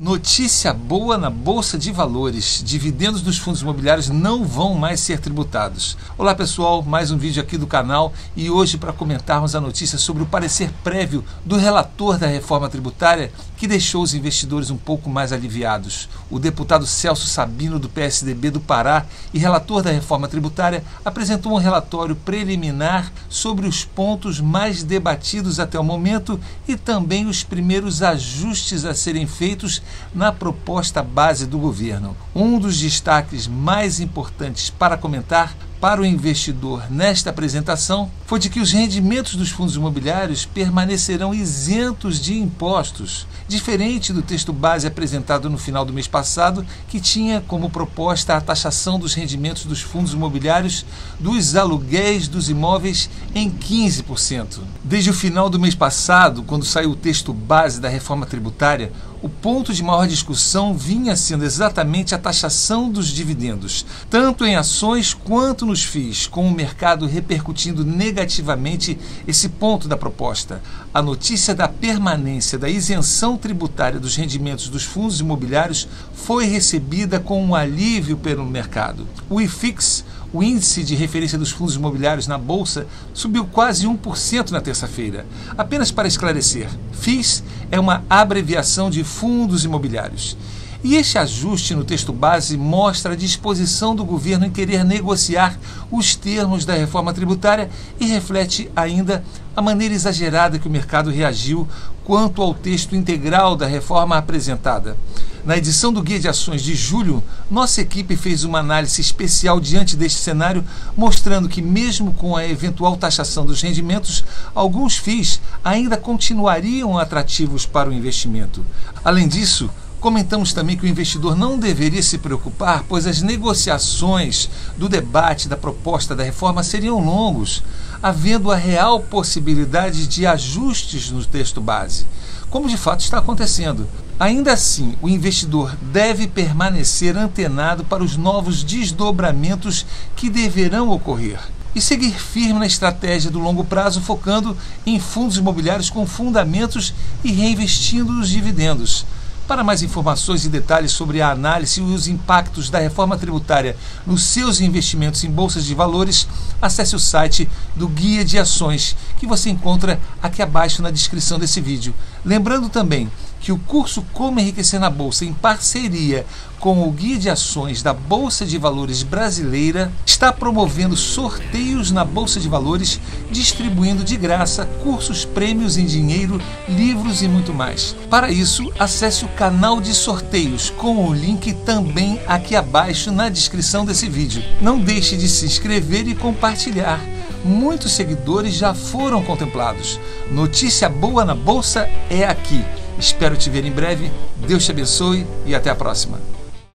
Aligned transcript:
Notícia 0.00 0.72
boa 0.72 1.18
na 1.18 1.28
Bolsa 1.28 1.76
de 1.76 1.90
Valores. 1.90 2.62
Dividendos 2.64 3.20
dos 3.20 3.36
fundos 3.36 3.62
imobiliários 3.62 4.08
não 4.08 4.44
vão 4.44 4.74
mais 4.74 5.00
ser 5.00 5.18
tributados. 5.18 5.98
Olá 6.16 6.36
pessoal, 6.36 6.84
mais 6.84 7.10
um 7.10 7.18
vídeo 7.18 7.42
aqui 7.42 7.58
do 7.58 7.66
canal 7.66 8.12
e 8.36 8.48
hoje 8.48 8.78
para 8.78 8.92
comentarmos 8.92 9.56
a 9.56 9.60
notícia 9.60 9.98
sobre 9.98 10.22
o 10.22 10.26
parecer 10.26 10.70
prévio 10.84 11.24
do 11.44 11.56
relator 11.56 12.16
da 12.16 12.28
reforma 12.28 12.68
tributária 12.68 13.32
que 13.56 13.66
deixou 13.66 14.04
os 14.04 14.14
investidores 14.14 14.70
um 14.70 14.76
pouco 14.76 15.10
mais 15.10 15.32
aliviados. 15.32 16.08
O 16.30 16.38
deputado 16.38 16.86
Celso 16.86 17.26
Sabino 17.26 17.76
do 17.76 17.88
PSDB 17.88 18.52
do 18.52 18.60
Pará 18.60 19.04
e 19.34 19.38
relator 19.40 19.82
da 19.82 19.90
reforma 19.90 20.28
tributária 20.28 20.84
apresentou 21.04 21.54
um 21.54 21.58
relatório 21.58 22.14
preliminar 22.14 23.12
sobre 23.28 23.66
os 23.66 23.84
pontos 23.84 24.40
mais 24.40 24.84
debatidos 24.84 25.58
até 25.58 25.76
o 25.76 25.82
momento 25.82 26.38
e 26.68 26.76
também 26.76 27.26
os 27.26 27.42
primeiros 27.42 28.00
ajustes 28.00 28.84
a 28.84 28.94
serem 28.94 29.26
feitos 29.26 29.82
na 30.14 30.32
proposta 30.32 31.02
base 31.02 31.46
do 31.46 31.58
governo. 31.58 32.16
Um 32.34 32.58
dos 32.58 32.78
destaques 32.78 33.46
mais 33.46 34.00
importantes 34.00 34.70
para 34.70 34.96
comentar 34.96 35.54
para 35.80 36.00
o 36.00 36.06
investidor 36.06 36.90
nesta 36.90 37.30
apresentação 37.30 38.10
foi 38.26 38.38
de 38.38 38.50
que 38.50 38.60
os 38.60 38.72
rendimentos 38.72 39.36
dos 39.36 39.50
fundos 39.50 39.76
imobiliários 39.76 40.44
permanecerão 40.44 41.32
isentos 41.32 42.20
de 42.20 42.36
impostos, 42.36 43.26
diferente 43.46 44.12
do 44.12 44.20
texto 44.20 44.52
base 44.52 44.86
apresentado 44.86 45.48
no 45.48 45.56
final 45.56 45.84
do 45.84 45.92
mês 45.92 46.08
passado, 46.08 46.66
que 46.88 47.00
tinha 47.00 47.40
como 47.46 47.70
proposta 47.70 48.36
a 48.36 48.40
taxação 48.40 48.98
dos 48.98 49.14
rendimentos 49.14 49.64
dos 49.64 49.80
fundos 49.80 50.12
imobiliários 50.12 50.84
dos 51.18 51.54
aluguéis 51.54 52.26
dos 52.26 52.50
imóveis 52.50 53.08
em 53.34 53.50
15%. 53.50 54.58
Desde 54.82 55.10
o 55.10 55.14
final 55.14 55.48
do 55.48 55.60
mês 55.60 55.74
passado, 55.74 56.42
quando 56.42 56.64
saiu 56.64 56.90
o 56.90 56.96
texto 56.96 57.32
base 57.32 57.80
da 57.80 57.88
reforma 57.88 58.26
tributária, 58.26 58.92
o 59.20 59.28
ponto 59.28 59.74
de 59.74 59.82
maior 59.82 60.06
discussão 60.06 60.74
vinha 60.76 61.16
sendo 61.16 61.44
exatamente 61.44 62.14
a 62.14 62.18
taxação 62.18 62.90
dos 62.90 63.08
dividendos, 63.08 63.84
tanto 64.08 64.44
em 64.44 64.54
ações 64.54 65.12
quanto 65.12 65.66
nos 65.66 65.82
FIIs, 65.82 66.26
com 66.26 66.46
o 66.46 66.54
mercado 66.54 67.06
repercutindo 67.06 67.84
negativamente 67.84 68.98
esse 69.26 69.48
ponto 69.48 69.88
da 69.88 69.96
proposta. 69.96 70.62
A 70.94 71.02
notícia 71.02 71.54
da 71.54 71.66
permanência 71.66 72.58
da 72.58 72.68
isenção 72.68 73.36
tributária 73.36 73.98
dos 73.98 74.14
rendimentos 74.14 74.68
dos 74.68 74.84
fundos 74.84 75.20
imobiliários 75.20 75.88
foi 76.14 76.46
recebida 76.46 77.18
com 77.18 77.44
um 77.44 77.54
alívio 77.54 78.16
pelo 78.16 78.46
mercado. 78.46 79.06
O 79.28 79.40
IFIX 79.40 80.04
o 80.32 80.42
índice 80.42 80.82
de 80.84 80.94
referência 80.94 81.38
dos 81.38 81.50
fundos 81.50 81.76
imobiliários 81.76 82.26
na 82.26 82.36
Bolsa 82.36 82.86
subiu 83.14 83.46
quase 83.46 83.86
1% 83.86 84.50
na 84.50 84.60
terça-feira. 84.60 85.26
Apenas 85.56 85.90
para 85.90 86.08
esclarecer, 86.08 86.68
FIIs 86.92 87.42
é 87.70 87.80
uma 87.80 88.04
abreviação 88.08 88.90
de 88.90 89.02
fundos 89.04 89.64
imobiliários. 89.64 90.36
E 90.82 90.94
este 90.94 91.18
ajuste 91.18 91.74
no 91.74 91.82
texto 91.82 92.12
base 92.12 92.56
mostra 92.56 93.14
a 93.14 93.16
disposição 93.16 93.96
do 93.96 94.04
governo 94.04 94.46
em 94.46 94.50
querer 94.50 94.84
negociar 94.84 95.58
os 95.90 96.14
termos 96.14 96.64
da 96.64 96.74
reforma 96.74 97.12
tributária 97.12 97.68
e 97.98 98.06
reflete 98.06 98.70
ainda 98.76 99.24
a 99.56 99.60
maneira 99.60 99.92
exagerada 99.92 100.56
que 100.56 100.68
o 100.68 100.70
mercado 100.70 101.10
reagiu 101.10 101.66
quanto 102.04 102.40
ao 102.40 102.54
texto 102.54 102.94
integral 102.94 103.56
da 103.56 103.66
reforma 103.66 104.16
apresentada. 104.16 104.96
Na 105.44 105.56
edição 105.56 105.92
do 105.92 106.02
Guia 106.02 106.18
de 106.18 106.28
Ações 106.28 106.62
de 106.62 106.74
julho, 106.74 107.22
nossa 107.50 107.80
equipe 107.80 108.16
fez 108.16 108.42
uma 108.44 108.58
análise 108.58 109.00
especial 109.00 109.60
diante 109.60 109.96
deste 109.96 110.18
cenário, 110.18 110.64
mostrando 110.96 111.48
que, 111.48 111.62
mesmo 111.62 112.12
com 112.12 112.36
a 112.36 112.46
eventual 112.46 112.96
taxação 112.96 113.46
dos 113.46 113.62
rendimentos, 113.62 114.24
alguns 114.54 114.96
FIIs 114.96 115.40
ainda 115.64 115.96
continuariam 115.96 116.98
atrativos 116.98 117.64
para 117.64 117.88
o 117.88 117.92
investimento. 117.92 118.64
Além 119.04 119.28
disso, 119.28 119.70
Comentamos 120.00 120.52
também 120.52 120.76
que 120.76 120.86
o 120.86 120.88
investidor 120.88 121.34
não 121.34 121.58
deveria 121.58 122.04
se 122.04 122.18
preocupar, 122.18 122.84
pois 122.88 123.04
as 123.04 123.20
negociações 123.20 124.48
do 124.76 124.88
debate 124.88 125.48
da 125.48 125.56
proposta 125.56 126.14
da 126.14 126.22
reforma 126.22 126.62
seriam 126.62 127.04
longos, 127.04 127.64
havendo 128.00 128.52
a 128.52 128.54
real 128.54 129.00
possibilidade 129.00 130.06
de 130.06 130.24
ajustes 130.24 131.10
no 131.10 131.24
texto 131.24 131.60
base, 131.60 132.06
como 132.48 132.68
de 132.68 132.76
fato 132.76 133.00
está 133.00 133.18
acontecendo. 133.18 133.88
Ainda 134.20 134.52
assim, 134.52 134.96
o 135.00 135.08
investidor 135.08 135.76
deve 135.80 136.26
permanecer 136.26 137.16
antenado 137.16 137.84
para 137.84 138.02
os 138.02 138.16
novos 138.16 138.64
desdobramentos 138.64 139.86
que 140.16 140.28
deverão 140.28 140.90
ocorrer 140.90 141.38
e 141.72 141.80
seguir 141.80 142.18
firme 142.18 142.58
na 142.58 142.66
estratégia 142.66 143.30
do 143.30 143.38
longo 143.38 143.62
prazo, 143.62 144.00
focando 144.00 144.56
em 144.84 144.98
fundos 144.98 145.36
imobiliários 145.36 145.88
com 145.88 146.04
fundamentos 146.04 146.92
e 147.22 147.30
reinvestindo 147.30 148.18
os 148.18 148.28
dividendos. 148.28 149.06
Para 149.46 149.62
mais 149.62 149.82
informações 149.82 150.44
e 150.44 150.48
detalhes 150.48 150.90
sobre 150.90 151.22
a 151.22 151.30
análise 151.30 151.80
e 151.80 151.84
os 151.84 152.08
impactos 152.08 152.68
da 152.68 152.80
reforma 152.80 153.16
tributária 153.16 153.76
nos 154.04 154.24
seus 154.24 154.60
investimentos 154.60 155.22
em 155.22 155.30
bolsas 155.30 155.64
de 155.64 155.74
valores, 155.74 156.26
acesse 156.60 156.96
o 156.96 156.98
site 156.98 157.48
do 157.76 157.88
Guia 157.88 158.24
de 158.24 158.36
Ações, 158.36 158.96
que 159.16 159.26
você 159.26 159.48
encontra 159.48 159.98
aqui 160.20 160.42
abaixo 160.42 160.82
na 160.82 160.90
descrição 160.90 161.38
desse 161.38 161.60
vídeo. 161.60 161.94
Lembrando 162.24 162.68
também 162.68 163.08
que 163.40 163.52
o 163.52 163.58
curso 163.58 164.04
Como 164.12 164.40
Enriquecer 164.40 164.80
na 164.80 164.90
Bolsa, 164.90 165.24
em 165.24 165.32
parceria 165.32 166.26
com 166.58 166.82
o 166.82 166.90
Guia 166.90 167.18
de 167.18 167.30
Ações 167.30 167.82
da 167.82 167.92
Bolsa 167.92 168.44
de 168.44 168.58
Valores 168.58 169.02
Brasileira, 169.02 169.92
está 170.04 170.32
promovendo 170.32 170.96
sorteios 170.96 171.92
na 171.92 172.04
Bolsa 172.04 172.40
de 172.40 172.48
Valores, 172.48 173.00
distribuindo 173.30 174.02
de 174.02 174.16
graça 174.16 174.66
cursos, 174.82 175.24
prêmios 175.24 175.76
em 175.76 175.86
dinheiro, 175.86 176.40
livros 176.68 177.22
e 177.22 177.28
muito 177.28 177.54
mais. 177.54 177.94
Para 178.10 178.30
isso, 178.32 178.72
acesse 178.78 179.24
o 179.24 179.28
canal 179.28 179.80
de 179.80 179.94
sorteios 179.94 180.70
com 180.70 181.06
o 181.06 181.14
link 181.14 181.52
também 181.64 182.20
aqui 182.26 182.56
abaixo 182.56 183.12
na 183.12 183.28
descrição 183.28 183.84
desse 183.84 184.08
vídeo. 184.08 184.42
Não 184.60 184.80
deixe 184.80 185.16
de 185.16 185.28
se 185.28 185.46
inscrever 185.46 186.08
e 186.08 186.14
compartilhar. 186.14 187.00
Muitos 187.44 187.92
seguidores 187.92 188.54
já 188.54 188.74
foram 188.74 189.22
contemplados. 189.22 190.00
Notícia 190.30 190.88
boa 190.88 191.24
na 191.24 191.34
bolsa 191.34 191.88
é 192.10 192.24
aqui. 192.24 192.64
Espero 192.98 193.36
te 193.36 193.48
ver 193.48 193.64
em 193.64 193.70
breve. 193.70 194.10
Deus 194.46 194.64
te 194.64 194.72
abençoe 194.72 195.26
e 195.46 195.54
até 195.54 195.70
a 195.70 195.74
próxima. 195.74 196.18